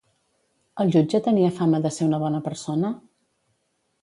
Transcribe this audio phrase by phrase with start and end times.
[0.83, 2.93] El jutge tenia fama de ser una bona persona?